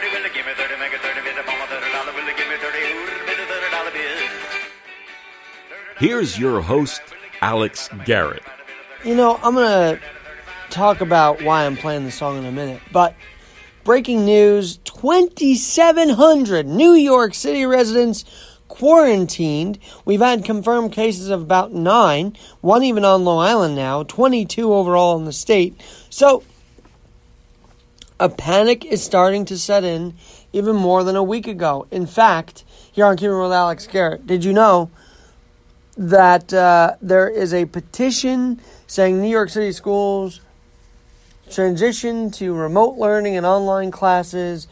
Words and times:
30, 0.00 0.14
will 0.14 0.22
you 0.24 0.34
give 0.34 0.44
me 0.44 0.52
30, 0.52 0.78
make 0.78 0.92
it 0.92 1.00
30, 1.00 1.22
bit 1.22 1.38
of 1.38 1.46
mama 1.46 1.64
30 1.68 1.92
dollar, 1.92 2.12
will 2.12 2.28
you 2.28 2.36
give 2.36 2.48
me 2.48 2.56
30, 2.56 2.78
ooh, 2.78 3.06
bit 3.24 3.40
of 3.40 3.46
30 3.48 3.70
dollar 3.70 3.90
bill. 3.90 4.28
Here's 5.98 6.38
your 6.38 6.60
host, 6.60 7.00
Alex 7.40 7.88
Garrett. 8.04 8.42
You 9.04 9.14
know, 9.14 9.38
I'm 9.42 9.54
going 9.54 9.96
to 9.96 10.02
talk 10.68 11.00
about 11.00 11.42
why 11.42 11.64
I'm 11.64 11.78
playing 11.78 12.04
the 12.04 12.10
song 12.10 12.36
in 12.36 12.44
a 12.44 12.52
minute, 12.52 12.82
but 12.92 13.14
breaking 13.84 14.26
news 14.26 14.76
2,700 14.84 16.66
New 16.66 16.92
York 16.92 17.32
City 17.32 17.64
residents 17.64 18.26
quarantined. 18.68 19.78
We've 20.04 20.20
had 20.20 20.44
confirmed 20.44 20.92
cases 20.92 21.30
of 21.30 21.40
about 21.40 21.72
nine, 21.72 22.36
one 22.60 22.84
even 22.84 23.06
on 23.06 23.24
Long 23.24 23.42
Island 23.42 23.76
now, 23.76 24.02
22 24.02 24.74
overall 24.74 25.16
in 25.16 25.24
the 25.24 25.32
state. 25.32 25.80
So, 26.10 26.42
a 28.18 28.28
panic 28.28 28.84
is 28.84 29.02
starting 29.02 29.44
to 29.46 29.58
set 29.58 29.84
in 29.84 30.14
even 30.52 30.76
more 30.76 31.04
than 31.04 31.16
a 31.16 31.22
week 31.22 31.46
ago. 31.46 31.86
In 31.90 32.06
fact, 32.06 32.64
here 32.92 33.04
on 33.04 33.16
Keeping 33.16 33.38
with 33.38 33.52
Alex 33.52 33.86
Garrett, 33.86 34.26
did 34.26 34.44
you 34.44 34.52
know 34.52 34.90
that 35.96 36.52
uh, 36.52 36.96
there 37.00 37.28
is 37.28 37.52
a 37.52 37.66
petition 37.66 38.60
saying 38.86 39.20
New 39.20 39.28
York 39.28 39.50
City 39.50 39.72
schools 39.72 40.40
transition 41.50 42.30
to 42.32 42.54
remote 42.54 42.96
learning 42.96 43.36
and 43.36 43.44
online 43.44 43.90
classes? 43.90 44.66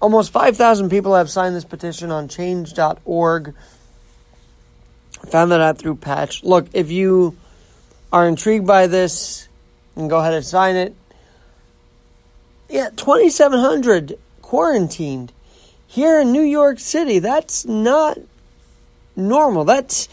Almost 0.00 0.32
5,000 0.32 0.90
people 0.90 1.14
have 1.14 1.30
signed 1.30 1.56
this 1.56 1.64
petition 1.64 2.10
on 2.10 2.28
change.org. 2.28 3.54
Found 5.30 5.52
that 5.52 5.60
out 5.60 5.78
through 5.78 5.96
Patch. 5.96 6.44
Look, 6.44 6.66
if 6.74 6.90
you 6.90 7.36
are 8.12 8.28
intrigued 8.28 8.66
by 8.66 8.86
this, 8.86 9.48
and 9.96 10.10
go 10.10 10.18
ahead 10.18 10.34
and 10.34 10.44
sign 10.44 10.76
it. 10.76 10.94
Yeah, 12.74 12.90
2,700 12.96 14.18
quarantined 14.42 15.32
here 15.86 16.20
in 16.20 16.32
New 16.32 16.42
York 16.42 16.80
City. 16.80 17.20
That's 17.20 17.64
not 17.64 18.18
normal. 19.14 19.64
That's 19.64 20.08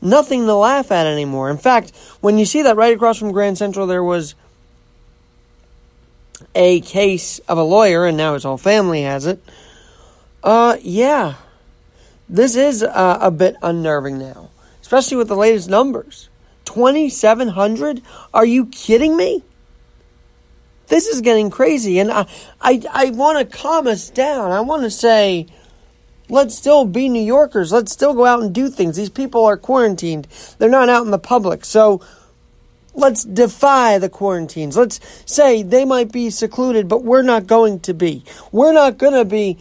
nothing 0.00 0.46
to 0.46 0.54
laugh 0.54 0.90
at 0.90 1.06
anymore. 1.06 1.50
In 1.50 1.58
fact, 1.58 1.94
when 2.22 2.38
you 2.38 2.46
see 2.46 2.62
that 2.62 2.74
right 2.74 2.94
across 2.94 3.18
from 3.18 3.32
Grand 3.32 3.58
Central, 3.58 3.86
there 3.86 4.02
was 4.02 4.34
a 6.54 6.80
case 6.80 7.38
of 7.40 7.58
a 7.58 7.62
lawyer, 7.62 8.06
and 8.06 8.16
now 8.16 8.32
his 8.32 8.44
whole 8.44 8.56
family 8.56 9.02
has 9.02 9.26
it. 9.26 9.44
Uh, 10.42 10.78
yeah, 10.80 11.34
this 12.30 12.56
is 12.56 12.82
uh, 12.82 13.18
a 13.20 13.30
bit 13.30 13.56
unnerving 13.60 14.18
now, 14.18 14.48
especially 14.80 15.18
with 15.18 15.28
the 15.28 15.36
latest 15.36 15.68
numbers. 15.68 16.30
2,700? 16.64 18.00
Are 18.32 18.46
you 18.46 18.64
kidding 18.64 19.18
me? 19.18 19.42
This 20.88 21.06
is 21.06 21.20
getting 21.20 21.50
crazy, 21.50 21.98
and 21.98 22.10
I, 22.10 22.26
I, 22.60 22.82
I 22.92 23.10
want 23.10 23.38
to 23.38 23.56
calm 23.56 23.86
us 23.86 24.08
down. 24.10 24.52
I 24.52 24.60
want 24.60 24.82
to 24.82 24.90
say, 24.90 25.46
let's 26.28 26.56
still 26.56 26.84
be 26.84 27.08
New 27.08 27.22
Yorkers. 27.22 27.72
Let's 27.72 27.92
still 27.92 28.14
go 28.14 28.24
out 28.24 28.42
and 28.42 28.54
do 28.54 28.68
things. 28.68 28.96
These 28.96 29.10
people 29.10 29.44
are 29.44 29.56
quarantined. 29.56 30.28
They're 30.58 30.68
not 30.68 30.88
out 30.88 31.04
in 31.04 31.10
the 31.10 31.18
public. 31.18 31.64
So 31.64 32.00
let's 32.94 33.24
defy 33.24 33.98
the 33.98 34.08
quarantines. 34.08 34.76
Let's 34.76 35.00
say 35.26 35.62
they 35.62 35.84
might 35.84 36.12
be 36.12 36.30
secluded, 36.30 36.88
but 36.88 37.02
we're 37.02 37.22
not 37.22 37.46
going 37.46 37.80
to 37.80 37.94
be. 37.94 38.24
We're 38.52 38.72
not 38.72 38.98
going 38.98 39.14
to 39.14 39.24
be 39.24 39.58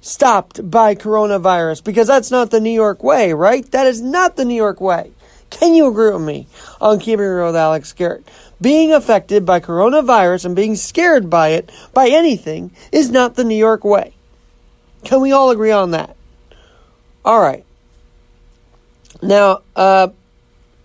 stopped 0.00 0.70
by 0.70 0.94
coronavirus 0.94 1.82
because 1.82 2.06
that's 2.06 2.30
not 2.30 2.50
the 2.50 2.60
New 2.60 2.70
York 2.70 3.02
way, 3.02 3.32
right? 3.32 3.68
That 3.72 3.86
is 3.86 4.02
not 4.02 4.36
the 4.36 4.44
New 4.44 4.54
York 4.54 4.80
way. 4.80 5.12
Can 5.50 5.74
you 5.74 5.86
agree 5.86 6.10
with 6.10 6.22
me 6.22 6.46
on 6.80 6.98
Keeping 6.98 7.24
Real 7.24 7.46
with 7.46 7.56
Alex 7.56 7.92
Garrett? 7.92 8.26
Being 8.64 8.94
affected 8.94 9.44
by 9.44 9.60
coronavirus 9.60 10.46
and 10.46 10.56
being 10.56 10.74
scared 10.74 11.28
by 11.28 11.48
it, 11.48 11.70
by 11.92 12.08
anything, 12.08 12.74
is 12.90 13.10
not 13.10 13.34
the 13.34 13.44
New 13.44 13.54
York 13.54 13.84
way. 13.84 14.14
Can 15.04 15.20
we 15.20 15.32
all 15.32 15.50
agree 15.50 15.70
on 15.70 15.90
that? 15.90 16.16
All 17.26 17.42
right. 17.42 17.62
Now, 19.20 19.60
uh, 19.76 20.08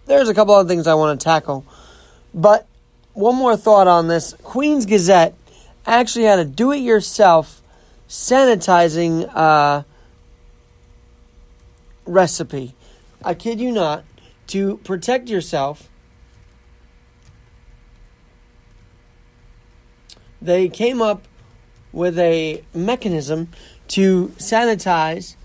there's 0.08 0.28
a 0.28 0.34
couple 0.34 0.56
other 0.56 0.68
things 0.68 0.88
I 0.88 0.96
want 0.96 1.18
to 1.18 1.24
tackle, 1.24 1.66
but 2.34 2.68
one 3.14 3.38
more 3.38 3.56
thought 3.56 3.88
on 3.88 4.10
this. 4.10 4.34
Queens 4.44 4.86
Gazette 4.86 5.34
actually 5.88 6.26
had 6.26 6.40
a 6.40 6.46
do-it-yourself 6.46 7.62
sanitizing 8.10 9.32
uh, 9.34 9.84
recipe. 12.06 12.76
I 13.24 13.36
kid 13.36 13.62
you 13.62 13.72
not. 13.72 14.04
To 14.48 14.78
protect 14.84 15.30
yourself, 15.30 15.88
they 20.42 20.70
came 20.70 21.02
up 21.02 21.28
with 21.92 22.18
a 22.20 22.64
mechanism 22.74 23.50
to 23.90 24.28
sanitize 24.38 25.36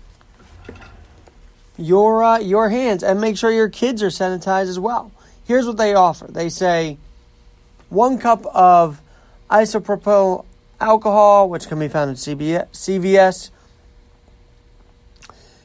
your 1.77 2.23
uh, 2.23 2.39
your 2.39 2.69
hands 2.69 3.03
and 3.03 3.19
make 3.19 3.37
sure 3.37 3.51
your 3.51 3.69
kids 3.69 4.01
are 4.01 4.07
sanitized 4.07 4.69
as 4.69 4.79
well. 4.79 5.11
Here's 5.45 5.65
what 5.65 5.77
they 5.77 5.93
offer. 5.93 6.27
They 6.27 6.49
say 6.49 6.97
one 7.89 8.17
cup 8.17 8.45
of 8.47 9.01
isopropyl 9.49 10.45
alcohol, 10.79 11.49
which 11.49 11.67
can 11.67 11.79
be 11.79 11.87
found 11.87 12.11
at 12.11 12.17
CVS. 12.17 13.49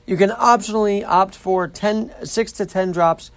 You 0.06 0.16
can 0.16 0.30
optionally 0.30 1.04
opt 1.06 1.36
for 1.36 1.68
10, 1.68 2.12
6 2.24 2.52
to 2.52 2.66
10 2.66 2.92
drops 2.92 3.30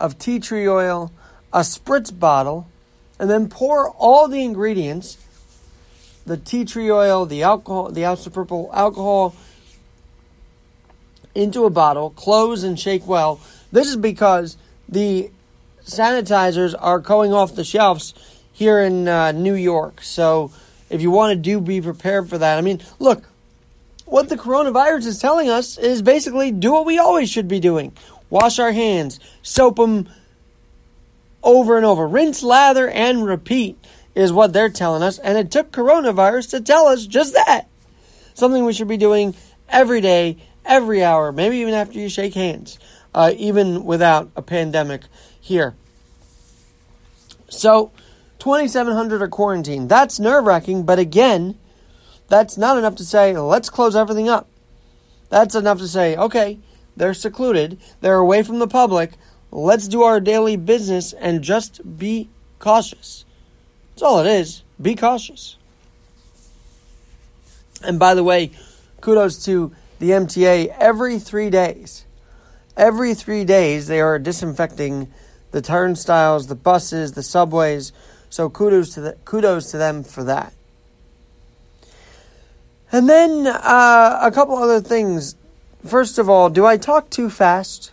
of 0.00 0.18
tea 0.18 0.38
tree 0.38 0.66
oil, 0.66 1.12
a 1.52 1.60
spritz 1.60 2.16
bottle, 2.18 2.66
and 3.18 3.28
then 3.28 3.48
pour 3.48 3.90
all 3.90 4.26
the 4.26 4.42
ingredients 4.42 5.18
the 6.26 6.36
tea 6.36 6.64
tree 6.64 6.90
oil, 6.90 7.26
the 7.26 7.42
alcohol, 7.42 7.90
the 7.90 8.02
isopropyl 8.02 8.72
alcohol 8.72 9.34
into 11.34 11.64
a 11.64 11.70
bottle, 11.70 12.10
close 12.10 12.62
and 12.62 12.78
shake 12.78 13.06
well. 13.06 13.40
This 13.72 13.88
is 13.88 13.96
because 13.96 14.56
the 14.88 15.30
sanitizers 15.84 16.74
are 16.78 16.98
going 16.98 17.32
off 17.32 17.54
the 17.54 17.64
shelves 17.64 18.14
here 18.52 18.80
in 18.80 19.08
uh, 19.08 19.32
New 19.32 19.54
York. 19.54 20.02
So 20.02 20.52
if 20.88 21.02
you 21.02 21.10
want 21.10 21.32
to 21.32 21.36
do, 21.36 21.60
be 21.60 21.80
prepared 21.80 22.28
for 22.28 22.38
that. 22.38 22.56
I 22.56 22.60
mean, 22.60 22.80
look, 22.98 23.24
what 24.06 24.28
the 24.28 24.36
coronavirus 24.36 25.06
is 25.06 25.18
telling 25.18 25.50
us 25.50 25.76
is 25.76 26.02
basically 26.02 26.52
do 26.52 26.72
what 26.72 26.86
we 26.86 26.98
always 26.98 27.30
should 27.30 27.48
be 27.48 27.60
doing: 27.60 27.92
wash 28.30 28.58
our 28.58 28.72
hands, 28.72 29.18
soap 29.42 29.76
them 29.76 30.08
over 31.42 31.76
and 31.76 31.84
over, 31.84 32.06
rinse, 32.06 32.42
lather, 32.42 32.88
and 32.88 33.24
repeat 33.24 33.76
is 34.14 34.32
what 34.32 34.52
they're 34.52 34.68
telling 34.68 35.02
us. 35.02 35.18
And 35.18 35.36
it 35.36 35.50
took 35.50 35.72
coronavirus 35.72 36.50
to 36.50 36.60
tell 36.60 36.86
us 36.86 37.06
just 37.06 37.34
that. 37.34 37.66
Something 38.34 38.64
we 38.64 38.72
should 38.72 38.88
be 38.88 38.96
doing 38.96 39.34
every 39.68 40.00
day, 40.00 40.36
every 40.64 41.02
hour, 41.02 41.32
maybe 41.32 41.58
even 41.58 41.74
after 41.74 41.98
you 41.98 42.08
shake 42.08 42.34
hands, 42.34 42.78
uh, 43.14 43.32
even 43.36 43.84
without 43.84 44.30
a 44.36 44.42
pandemic 44.42 45.02
here. 45.40 45.74
So, 47.48 47.92
2,700 48.40 49.22
are 49.22 49.28
quarantined. 49.28 49.88
That's 49.88 50.18
nerve 50.18 50.44
wracking, 50.44 50.84
but 50.84 50.98
again, 50.98 51.58
that's 52.28 52.56
not 52.56 52.76
enough 52.78 52.96
to 52.96 53.04
say, 53.04 53.36
let's 53.36 53.70
close 53.70 53.94
everything 53.94 54.28
up. 54.28 54.48
That's 55.28 55.54
enough 55.54 55.78
to 55.78 55.88
say, 55.88 56.16
okay, 56.16 56.58
they're 56.96 57.14
secluded, 57.14 57.78
they're 58.00 58.16
away 58.16 58.42
from 58.42 58.58
the 58.58 58.68
public, 58.68 59.12
let's 59.50 59.88
do 59.88 60.02
our 60.02 60.20
daily 60.20 60.56
business 60.56 61.12
and 61.12 61.42
just 61.42 61.98
be 61.98 62.28
cautious. 62.58 63.24
That's 63.94 64.02
all 64.02 64.18
it 64.18 64.26
is. 64.26 64.62
Be 64.82 64.96
cautious. 64.96 65.56
And 67.82 67.98
by 67.98 68.14
the 68.14 68.24
way, 68.24 68.50
kudos 69.00 69.44
to 69.44 69.72
the 70.00 70.10
MTA. 70.10 70.74
Every 70.80 71.20
three 71.20 71.48
days, 71.48 72.04
every 72.76 73.14
three 73.14 73.44
days, 73.44 73.86
they 73.86 74.00
are 74.00 74.18
disinfecting 74.18 75.12
the 75.52 75.62
turnstiles, 75.62 76.48
the 76.48 76.56
buses, 76.56 77.12
the 77.12 77.22
subways. 77.22 77.92
So 78.30 78.50
kudos 78.50 78.94
to 78.94 79.00
the, 79.00 79.12
kudos 79.24 79.70
to 79.70 79.78
them 79.78 80.02
for 80.02 80.24
that. 80.24 80.52
And 82.90 83.08
then 83.08 83.46
uh, 83.46 84.18
a 84.22 84.32
couple 84.32 84.56
other 84.56 84.80
things. 84.80 85.36
First 85.86 86.18
of 86.18 86.28
all, 86.28 86.50
do 86.50 86.66
I 86.66 86.76
talk 86.76 87.10
too 87.10 87.30
fast? 87.30 87.92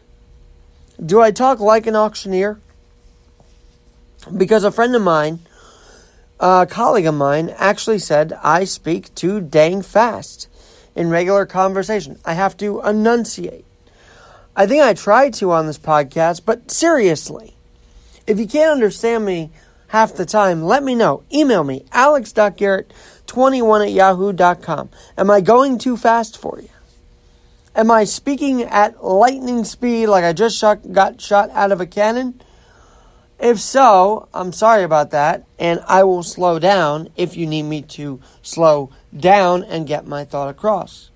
Do 1.03 1.21
I 1.21 1.30
talk 1.30 1.59
like 1.59 1.86
an 1.86 1.95
auctioneer? 1.95 2.59
Because 4.36 4.63
a 4.63 4.71
friend 4.71 4.95
of 4.95 5.01
mine 5.01 5.39
a 6.41 6.65
colleague 6.67 7.05
of 7.05 7.13
mine 7.13 7.53
actually 7.57 7.99
said 7.99 8.33
I 8.41 8.63
speak 8.63 9.13
too 9.13 9.39
dang 9.39 9.83
fast 9.83 10.49
in 10.95 11.11
regular 11.11 11.45
conversation. 11.45 12.19
I 12.25 12.33
have 12.33 12.57
to 12.57 12.81
enunciate. 12.81 13.63
I 14.55 14.65
think 14.65 14.83
I 14.83 14.93
try 14.93 15.29
to 15.29 15.51
on 15.51 15.67
this 15.67 15.77
podcast, 15.77 16.41
but 16.45 16.71
seriously, 16.71 17.53
if 18.25 18.39
you 18.39 18.47
can't 18.47 18.71
understand 18.71 19.23
me 19.23 19.51
half 19.89 20.15
the 20.15 20.25
time, 20.25 20.63
let 20.63 20.83
me 20.83 20.95
know. 20.95 21.23
Email 21.31 21.63
me, 21.63 21.85
alex.garrett21 21.91 23.85
at 23.85 23.91
yahoo.com. 23.91 24.89
Am 25.17 25.29
I 25.29 25.41
going 25.41 25.77
too 25.77 25.95
fast 25.95 26.38
for 26.38 26.59
you? 26.59 26.69
Am 27.75 27.91
I 27.91 28.03
speaking 28.03 28.63
at 28.63 29.03
lightning 29.03 29.63
speed 29.63 30.07
like 30.07 30.23
I 30.23 30.33
just 30.33 30.57
shot, 30.57 30.91
got 30.91 31.21
shot 31.21 31.51
out 31.51 31.71
of 31.71 31.79
a 31.79 31.85
cannon? 31.85 32.41
If 33.41 33.59
so, 33.59 34.29
I'm 34.35 34.53
sorry 34.53 34.83
about 34.83 35.09
that, 35.11 35.45
and 35.57 35.81
I 35.88 36.03
will 36.03 36.21
slow 36.21 36.59
down 36.59 37.09
if 37.15 37.35
you 37.35 37.47
need 37.47 37.63
me 37.63 37.81
to 37.81 38.19
slow 38.43 38.91
down 39.17 39.63
and 39.63 39.88
get 39.88 40.05
my 40.05 40.25
thought 40.25 40.47
across. 40.47 41.09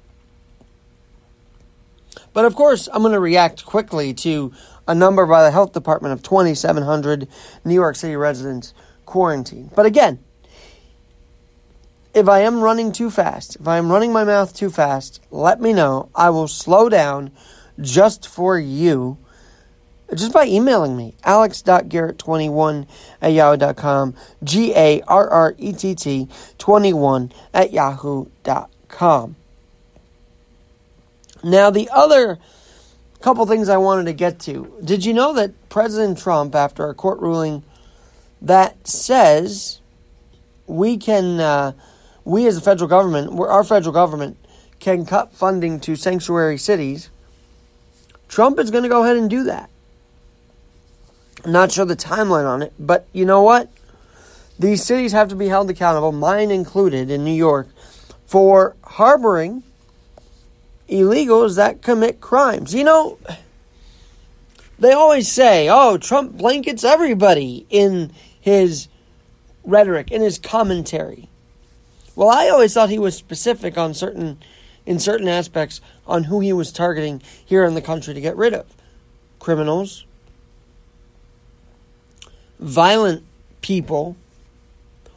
But 2.33 2.45
of 2.45 2.55
course, 2.55 2.89
I'm 2.91 3.03
going 3.03 3.13
to 3.13 3.19
react 3.19 3.63
quickly 3.63 4.11
to 4.15 4.51
a 4.87 4.95
number 4.95 5.27
by 5.27 5.43
the 5.43 5.51
health 5.51 5.73
department 5.73 6.13
of 6.13 6.23
2,700 6.23 7.27
New 7.63 7.75
York 7.75 7.95
City 7.95 8.15
residents 8.15 8.73
quarantined. 9.05 9.75
But 9.75 9.85
again, 9.85 10.17
if 12.15 12.27
I 12.27 12.39
am 12.39 12.61
running 12.61 12.91
too 12.91 13.11
fast, 13.11 13.57
if 13.57 13.67
I 13.67 13.77
am 13.77 13.91
running 13.91 14.11
my 14.11 14.23
mouth 14.23 14.51
too 14.51 14.71
fast, 14.71 15.21
let 15.29 15.61
me 15.61 15.73
know. 15.73 16.09
I 16.15 16.31
will 16.31 16.47
slow 16.47 16.89
down 16.89 17.31
just 17.79 18.27
for 18.27 18.57
you 18.57 19.19
just 20.13 20.33
by 20.33 20.45
emailing 20.45 20.95
me, 20.95 21.15
alex.garrett21 21.23 22.87
at 23.21 23.33
yahoo.com, 23.33 24.13
G 24.43 24.73
A 24.75 25.01
R 25.01 25.29
R 25.29 25.55
E 25.57 25.73
T 25.73 25.95
T 25.95 26.27
21 26.57 27.31
at 27.53 27.73
yahoo.com. 27.73 29.35
Now, 31.43 31.69
the 31.69 31.89
other 31.93 32.39
couple 33.25 33.45
things 33.47 33.69
I 33.69 33.77
wanted 33.77 34.05
to 34.05 34.13
get 34.13 34.39
to. 34.41 34.71
Did 34.83 35.03
you 35.03 35.11
know 35.11 35.33
that 35.33 35.69
President 35.69 36.19
Trump, 36.19 36.53
after 36.53 36.87
a 36.87 36.93
court 36.93 37.19
ruling 37.19 37.63
that 38.41 38.87
says 38.87 39.79
we 40.67 40.97
can, 40.97 41.39
uh, 41.39 41.71
we 42.23 42.45
as 42.45 42.57
a 42.57 42.61
federal 42.61 42.87
government, 42.87 43.39
our 43.39 43.63
federal 43.63 43.93
government, 43.93 44.37
can 44.79 45.07
cut 45.07 45.33
funding 45.33 45.79
to 45.79 45.95
sanctuary 45.95 46.59
cities, 46.59 47.09
Trump 48.27 48.59
is 48.59 48.69
going 48.69 48.83
to 48.83 48.89
go 48.89 49.03
ahead 49.03 49.17
and 49.17 49.27
do 49.27 49.43
that. 49.45 49.71
Not 51.45 51.71
sure 51.71 51.85
the 51.85 51.95
timeline 51.95 52.47
on 52.47 52.61
it, 52.61 52.73
but 52.79 53.07
you 53.13 53.25
know 53.25 53.41
what? 53.43 53.69
These 54.57 54.83
cities 54.83 55.11
have 55.11 55.29
to 55.29 55.35
be 55.35 55.47
held 55.47 55.69
accountable, 55.69 56.11
mine 56.11 56.49
included 56.49 57.11
in 57.11 57.23
New 57.23 57.33
York, 57.33 57.67
for 58.25 58.75
harboring 58.83 59.63
illegals 60.89 61.55
that 61.57 61.81
commit 61.81 62.21
crimes. 62.21 62.73
You 62.73 62.83
know, 62.83 63.19
they 64.79 64.91
always 64.91 65.31
say, 65.31 65.67
oh, 65.69 65.97
Trump 65.97 66.37
blankets 66.37 66.83
everybody 66.83 67.65
in 67.69 68.11
his 68.39 68.87
rhetoric, 69.63 70.11
in 70.11 70.21
his 70.21 70.39
commentary. 70.39 71.29
Well, 72.15 72.29
I 72.29 72.49
always 72.49 72.73
thought 72.73 72.89
he 72.89 72.99
was 72.99 73.15
specific 73.15 73.77
on 73.77 73.93
certain 73.93 74.39
in 74.85 74.99
certain 74.99 75.27
aspects 75.27 75.81
on 76.05 76.25
who 76.25 76.39
he 76.39 76.53
was 76.53 76.71
targeting 76.71 77.21
here 77.43 77.65
in 77.65 77.73
the 77.73 77.81
country 77.81 78.13
to 78.13 78.21
get 78.21 78.37
rid 78.37 78.53
of. 78.53 78.67
Criminals, 79.39 80.05
violent 82.59 83.23
people 83.61 84.15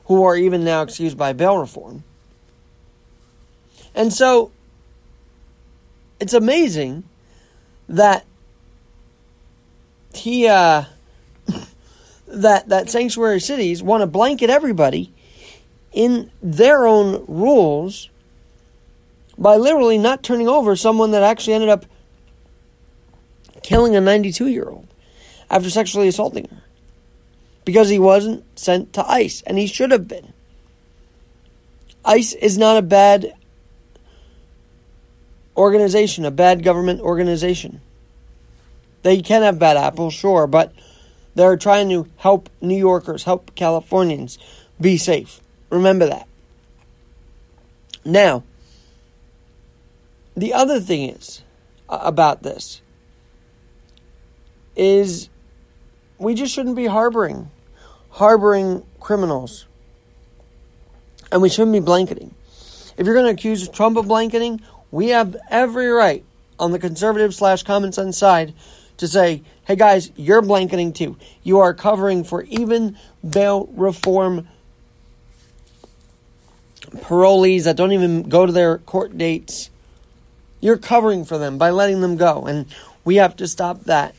who 0.06 0.24
are 0.24 0.36
even 0.36 0.64
now 0.64 0.82
excused 0.82 1.16
by 1.16 1.32
bail 1.32 1.58
reform. 1.58 2.02
And 3.94 4.12
so 4.12 4.50
it's 6.20 6.34
amazing 6.34 7.04
that 7.88 8.24
he 10.14 10.48
uh, 10.48 10.84
that 12.28 12.68
that 12.68 12.90
sanctuary 12.90 13.40
cities 13.40 13.82
want 13.82 14.02
to 14.02 14.06
blanket 14.06 14.50
everybody 14.50 15.12
in 15.92 16.30
their 16.42 16.86
own 16.86 17.24
rules 17.28 18.08
by 19.36 19.56
literally 19.56 19.98
not 19.98 20.22
turning 20.22 20.48
over 20.48 20.74
someone 20.76 21.12
that 21.12 21.22
actually 21.22 21.54
ended 21.54 21.68
up 21.68 21.84
killing 23.62 23.96
a 23.96 24.00
92 24.00 24.48
year 24.48 24.68
old 24.68 24.86
after 25.50 25.70
sexually 25.70 26.08
assaulting 26.08 26.46
her 26.48 26.62
because 27.68 27.90
he 27.90 27.98
wasn't 27.98 28.42
sent 28.58 28.94
to 28.94 29.06
ICE 29.06 29.42
and 29.42 29.58
he 29.58 29.66
should 29.66 29.90
have 29.90 30.08
been. 30.08 30.32
ICE 32.02 32.32
is 32.32 32.56
not 32.56 32.78
a 32.78 32.80
bad 32.80 33.34
organization, 35.54 36.24
a 36.24 36.30
bad 36.30 36.62
government 36.62 37.02
organization. 37.02 37.82
They 39.02 39.20
can 39.20 39.42
have 39.42 39.58
bad 39.58 39.76
apples, 39.76 40.14
sure, 40.14 40.46
but 40.46 40.72
they're 41.34 41.58
trying 41.58 41.90
to 41.90 42.08
help 42.16 42.48
New 42.62 42.74
Yorkers, 42.74 43.24
help 43.24 43.54
Californians 43.54 44.38
be 44.80 44.96
safe. 44.96 45.42
Remember 45.68 46.06
that. 46.06 46.26
Now, 48.02 48.44
the 50.34 50.54
other 50.54 50.80
thing 50.80 51.10
is 51.10 51.42
uh, 51.90 51.98
about 52.00 52.42
this 52.42 52.80
is 54.74 55.28
we 56.16 56.32
just 56.32 56.54
shouldn't 56.54 56.76
be 56.76 56.86
harboring 56.86 57.50
harboring 58.18 58.82
criminals. 58.98 59.64
And 61.30 61.40
we 61.40 61.48
shouldn't 61.48 61.72
be 61.72 61.78
blanketing. 61.78 62.34
If 62.96 63.06
you're 63.06 63.14
going 63.14 63.26
to 63.26 63.32
accuse 63.32 63.68
Trump 63.68 63.96
of 63.96 64.08
blanketing, 64.08 64.60
we 64.90 65.10
have 65.10 65.36
every 65.50 65.86
right 65.86 66.24
on 66.58 66.72
the 66.72 66.80
conservative 66.80 67.32
slash 67.32 67.62
common 67.62 67.92
sense 67.92 68.18
side 68.18 68.54
to 68.96 69.06
say, 69.06 69.42
hey 69.66 69.76
guys, 69.76 70.10
you're 70.16 70.42
blanketing 70.42 70.92
too. 70.92 71.16
You 71.44 71.60
are 71.60 71.72
covering 71.72 72.24
for 72.24 72.42
even 72.42 72.98
bail 73.22 73.68
reform 73.72 74.48
parolees 76.96 77.64
that 77.64 77.76
don't 77.76 77.92
even 77.92 78.24
go 78.24 78.46
to 78.46 78.50
their 78.52 78.78
court 78.78 79.16
dates. 79.16 79.70
You're 80.60 80.76
covering 80.76 81.24
for 81.24 81.38
them 81.38 81.56
by 81.56 81.70
letting 81.70 82.00
them 82.00 82.16
go. 82.16 82.46
And 82.46 82.66
we 83.04 83.16
have 83.16 83.36
to 83.36 83.46
stop 83.46 83.84
that 83.84 84.16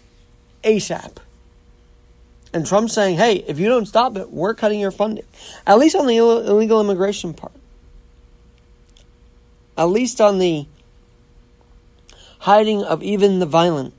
ASAP. 0.64 1.18
And 2.52 2.66
Trump's 2.66 2.94
saying, 2.94 3.18
hey, 3.18 3.44
if 3.48 3.60
you 3.60 3.68
don't 3.70 3.86
stop 3.86 4.18
it, 4.18 4.32
we're 4.32 4.56
cutting 4.56 4.80
your 4.80 4.92
funding. 4.92 5.26
At 5.68 5.78
least 5.78 5.96
on 5.96 6.08
the 6.08 6.18
Ill- 6.18 6.48
illegal 6.48 6.82
immigration 6.82 7.34
part. 7.34 7.54
At 9.78 9.86
least 9.86 10.20
on 10.20 10.40
the 10.40 10.66
hiding 12.40 12.84
of 12.84 13.04
even 13.04 13.40
the 13.40 13.46
violent 13.46 13.94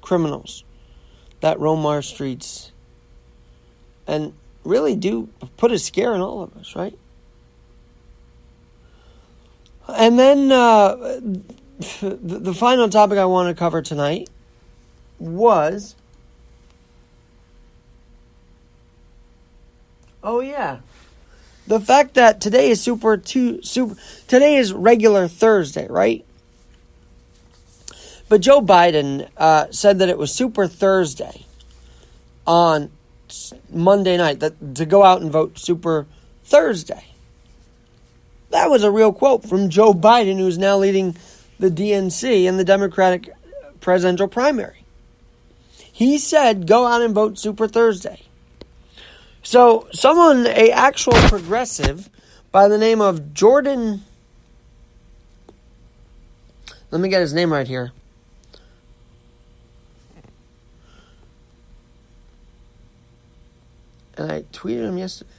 criminals 0.00 0.64
that 1.40 1.58
roam 1.58 1.84
our 1.84 2.02
streets 2.02 2.70
and 4.06 4.32
really 4.64 4.94
do 4.94 5.28
put 5.56 5.72
a 5.72 5.78
scare 5.78 6.14
in 6.14 6.20
all 6.20 6.42
of 6.42 6.56
us, 6.56 6.76
right? 6.76 6.96
And 9.88 10.18
then 10.18 10.50
uh, 10.50 11.20
the, 12.00 12.18
the 12.20 12.54
final 12.54 12.88
topic 12.88 13.18
I 13.18 13.24
want 13.24 13.48
to 13.48 13.58
cover 13.58 13.82
tonight 13.82 14.28
was 15.18 15.94
Oh 20.26 20.40
yeah. 20.40 20.80
The 21.68 21.78
fact 21.78 22.14
that 22.14 22.40
today 22.40 22.70
is 22.70 22.80
super 22.80 23.16
two 23.16 23.62
super 23.62 23.94
today 24.26 24.56
is 24.56 24.72
regular 24.72 25.28
Thursday, 25.28 25.86
right? 25.86 26.24
But 28.28 28.40
Joe 28.40 28.60
Biden 28.60 29.28
uh, 29.36 29.66
said 29.70 30.00
that 30.00 30.08
it 30.08 30.18
was 30.18 30.34
Super 30.34 30.66
Thursday 30.66 31.46
on 32.44 32.90
Monday 33.70 34.16
night 34.16 34.40
that 34.40 34.74
to 34.74 34.84
go 34.84 35.04
out 35.04 35.22
and 35.22 35.30
vote 35.30 35.60
Super 35.60 36.06
Thursday. 36.44 37.04
That 38.50 38.68
was 38.68 38.82
a 38.82 38.90
real 38.90 39.12
quote 39.12 39.48
from 39.48 39.70
Joe 39.70 39.94
Biden, 39.94 40.38
who's 40.38 40.58
now 40.58 40.76
leading 40.76 41.16
the 41.60 41.70
DNC 41.70 42.46
in 42.46 42.56
the 42.56 42.64
Democratic 42.64 43.30
presidential 43.80 44.26
primary. 44.26 44.82
He 45.92 46.18
said, 46.18 46.66
"Go 46.66 46.84
out 46.84 47.02
and 47.02 47.14
vote 47.14 47.38
Super 47.38 47.68
Thursday." 47.68 48.25
So, 49.46 49.86
someone, 49.92 50.44
a 50.48 50.72
actual 50.72 51.12
progressive 51.12 52.10
by 52.50 52.66
the 52.66 52.76
name 52.76 53.00
of 53.00 53.32
Jordan. 53.32 54.02
Let 56.90 57.00
me 57.00 57.08
get 57.08 57.20
his 57.20 57.32
name 57.32 57.52
right 57.52 57.68
here. 57.68 57.92
And 64.16 64.32
I 64.32 64.42
tweeted 64.52 64.88
him 64.88 64.98
yesterday. 64.98 65.30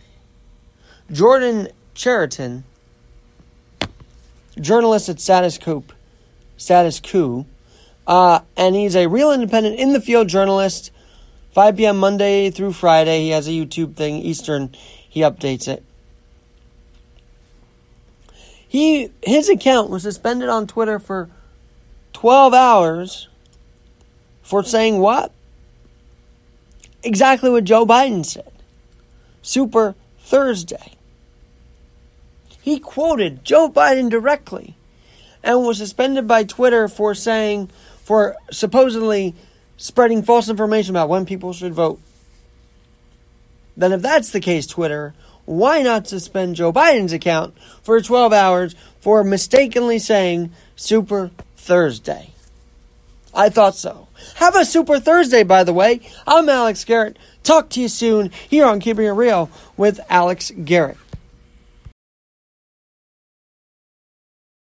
Jordan 1.12 1.68
Chariton, 1.94 2.64
journalist 4.58 5.10
at 5.10 5.20
Status 5.20 5.58
Coup, 5.58 5.84
Status 6.56 7.02
Coup, 7.02 7.46
uh, 8.08 8.40
and 8.56 8.74
he's 8.74 8.96
a 8.96 9.08
real 9.08 9.34
independent 9.34 9.78
in 9.78 9.92
the 9.92 10.00
field 10.00 10.30
journalist 10.30 10.92
5 11.58 11.76
p.m. 11.76 11.98
Monday 11.98 12.52
through 12.52 12.72
Friday. 12.72 13.22
He 13.22 13.30
has 13.30 13.48
a 13.48 13.52
YouTube 13.52 13.96
thing, 13.96 14.18
Eastern. 14.18 14.70
He 15.10 15.22
updates 15.22 15.68
it. 15.68 15.84
He 18.68 19.10
his 19.24 19.50
account 19.50 19.90
was 19.90 20.04
suspended 20.04 20.50
on 20.50 20.68
Twitter 20.68 21.00
for 21.00 21.32
12 22.14 22.54
hours 22.54 23.28
for 24.44 24.64
saying 24.64 25.00
what? 25.00 25.32
Exactly 27.02 27.50
what 27.50 27.64
Joe 27.64 27.88
Biden 27.88 28.24
said. 28.24 28.52
Super 29.42 29.96
Thursday. 30.20 30.94
He 32.62 32.78
quoted 32.78 33.44
Joe 33.44 33.68
Biden 33.68 34.12
directly 34.12 34.76
and 35.42 35.64
was 35.64 35.80
suspended 35.80 36.28
by 36.28 36.44
Twitter 36.44 36.88
for 36.88 37.16
saying 37.16 37.72
for 38.04 38.36
supposedly 38.52 39.34
spreading 39.78 40.24
false 40.24 40.50
information 40.50 40.96
about 40.96 41.10
when 41.10 41.26
people 41.26 41.54
should 41.54 41.74
vote. 41.74 42.00
then 43.78 43.94
if 43.94 44.02
that's 44.02 44.32
the 44.32 44.40
case, 44.40 44.66
Twitter, 44.66 45.14
why 45.46 45.82
not 45.82 46.08
suspend 46.08 46.56
Joe 46.56 46.74
Biden's 46.74 47.14
account 47.14 47.56
for 47.82 48.02
12 48.02 48.34
hours 48.34 48.76
for 49.00 49.24
mistakenly 49.24 50.00
saying 50.00 50.52
Super 50.76 51.32
Thursday? 51.56 52.32
I 53.34 53.50
thought 53.50 53.76
so. 53.76 54.08
Have 54.36 54.56
a 54.56 54.66
Super 54.66 55.00
Thursday, 55.00 55.44
by 55.44 55.64
the 55.64 55.74
way. 55.74 56.02
I'm 56.26 56.50
Alex 56.50 56.84
Garrett. 56.84 57.18
Talk 57.44 57.70
to 57.70 57.82
you 57.82 57.88
soon 57.88 58.32
here 58.50 58.66
on 58.66 58.80
Keeping 58.80 59.06
It 59.06 59.12
Real 59.12 59.50
with 59.78 60.00
Alex 60.10 60.52
Garrett. 60.66 60.98